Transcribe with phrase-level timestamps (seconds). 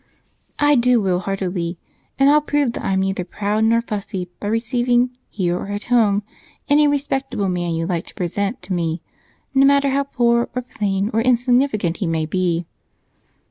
[0.57, 1.77] I do will heartily,
[2.17, 6.23] and I'll prove that I'm neither proud nor fussy by receiving, here or at home,
[6.67, 9.03] any respectable man you like to present to me,
[9.53, 12.65] no matter how poor or plain or insignificant he may be."